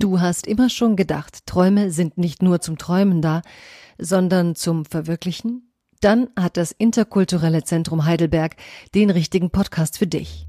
Du 0.00 0.18
hast 0.18 0.46
immer 0.46 0.70
schon 0.70 0.96
gedacht, 0.96 1.44
Träume 1.44 1.90
sind 1.90 2.16
nicht 2.16 2.42
nur 2.42 2.62
zum 2.62 2.78
Träumen 2.78 3.20
da, 3.20 3.42
sondern 3.98 4.54
zum 4.54 4.86
Verwirklichen? 4.86 5.74
Dann 6.00 6.30
hat 6.38 6.56
das 6.56 6.72
Interkulturelle 6.72 7.64
Zentrum 7.64 8.06
Heidelberg 8.06 8.56
den 8.94 9.10
richtigen 9.10 9.50
Podcast 9.50 9.98
für 9.98 10.06
dich. 10.06 10.46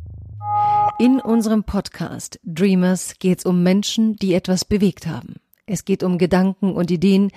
In 0.99 1.19
unserem 1.19 1.65
Podcast 1.65 2.39
Dreamers 2.45 3.15
geht 3.19 3.39
es 3.39 3.45
um 3.45 3.61
Menschen, 3.61 4.15
die 4.15 4.35
etwas 4.35 4.63
bewegt 4.63 5.05
haben. 5.05 5.35
Es 5.65 5.83
geht 5.83 6.01
um 6.03 6.17
Gedanken 6.17 6.71
und 6.73 6.89
Ideen, 6.89 7.29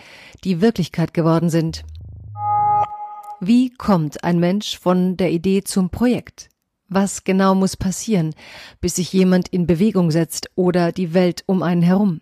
die 0.45 0.61
Wirklichkeit 0.61 1.15
geworden 1.15 1.51
sind. 1.51 1.85
Wie 3.41 3.71
kommt 3.71 4.23
ein 4.23 4.39
Mensch 4.39 4.79
von 4.79 5.17
der 5.17 5.33
Idee 5.33 5.65
zum 5.65 5.91
Projekt? 5.91 6.49
Was 6.89 7.25
genau 7.25 7.55
muss 7.55 7.77
passieren, 7.77 8.35
bis 8.81 8.97
sich 8.97 9.13
jemand 9.13 9.49
in 9.49 9.67
Bewegung 9.67 10.11
setzt 10.11 10.51
oder 10.55 10.93
die 10.93 11.15
Welt 11.15 11.43
um 11.47 11.63
einen 11.63 11.83
herum? 11.83 12.21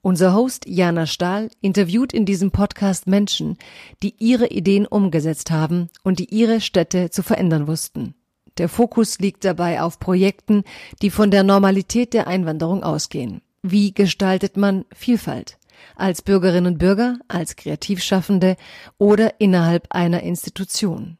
Unser 0.00 0.32
Host 0.32 0.66
Jana 0.66 1.06
Stahl 1.06 1.50
interviewt 1.60 2.12
in 2.12 2.24
diesem 2.24 2.50
Podcast 2.50 3.06
Menschen, 3.06 3.58
die 4.02 4.14
ihre 4.18 4.46
Ideen 4.46 4.86
umgesetzt 4.86 5.50
haben 5.50 5.90
und 6.04 6.18
die 6.18 6.32
ihre 6.32 6.60
Städte 6.60 7.10
zu 7.10 7.22
verändern 7.22 7.66
wussten. 7.66 8.14
Der 8.58 8.68
Fokus 8.68 9.18
liegt 9.18 9.44
dabei 9.44 9.82
auf 9.82 9.98
Projekten, 9.98 10.62
die 11.02 11.10
von 11.10 11.30
der 11.30 11.42
Normalität 11.42 12.14
der 12.14 12.26
Einwanderung 12.26 12.84
ausgehen. 12.84 13.42
Wie 13.62 13.92
gestaltet 13.92 14.56
man 14.56 14.84
Vielfalt? 14.94 15.58
Als 15.94 16.22
Bürgerinnen 16.22 16.74
und 16.74 16.78
Bürger, 16.78 17.18
als 17.28 17.56
Kreativschaffende 17.56 18.56
oder 18.98 19.40
innerhalb 19.40 19.88
einer 19.90 20.22
Institution. 20.22 21.17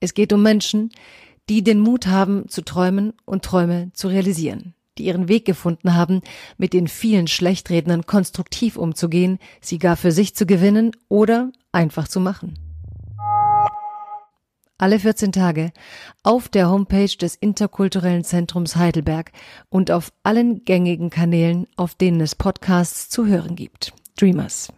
Es 0.00 0.14
geht 0.14 0.32
um 0.32 0.42
Menschen, 0.42 0.90
die 1.48 1.62
den 1.62 1.80
Mut 1.80 2.06
haben 2.06 2.48
zu 2.48 2.62
träumen 2.62 3.12
und 3.24 3.44
Träume 3.44 3.90
zu 3.92 4.08
realisieren, 4.08 4.74
die 4.98 5.04
ihren 5.04 5.28
Weg 5.28 5.44
gefunden 5.44 5.94
haben, 5.94 6.22
mit 6.58 6.72
den 6.72 6.88
vielen 6.88 7.26
Schlechtrednern 7.26 8.06
konstruktiv 8.06 8.76
umzugehen, 8.76 9.38
sie 9.60 9.78
gar 9.78 9.96
für 9.96 10.12
sich 10.12 10.34
zu 10.34 10.46
gewinnen 10.46 10.92
oder 11.08 11.52
einfach 11.72 12.08
zu 12.08 12.20
machen 12.20 12.58
alle 14.80 14.98
14 14.98 15.32
Tage 15.32 15.72
auf 16.22 16.48
der 16.48 16.70
Homepage 16.70 17.14
des 17.16 17.36
Interkulturellen 17.36 18.24
Zentrums 18.24 18.76
Heidelberg 18.76 19.32
und 19.68 19.90
auf 19.90 20.12
allen 20.22 20.64
gängigen 20.64 21.10
Kanälen, 21.10 21.66
auf 21.76 21.94
denen 21.94 22.20
es 22.20 22.34
Podcasts 22.34 23.08
zu 23.08 23.26
hören 23.26 23.56
gibt. 23.56 23.92
Dreamers. 24.18 24.72